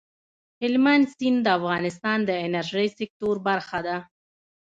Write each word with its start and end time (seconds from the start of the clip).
هلمند 0.61 1.05
سیند 1.15 1.39
د 1.43 1.47
افغانستان 1.59 2.19
د 2.25 2.31
انرژۍ 2.45 2.87
سکتور 2.99 3.35
برخه 3.47 3.79
ده. 3.87 3.97